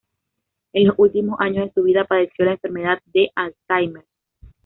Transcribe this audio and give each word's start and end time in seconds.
En 0.73 0.87
los 0.87 0.95
últimos 0.97 1.39
años 1.39 1.67
de 1.67 1.73
su 1.73 1.83
vida 1.83 2.05
padeció 2.05 2.43
la 2.43 2.53
enfermedad 2.53 2.99
de 3.13 3.31
Alzheimer. 3.35 4.05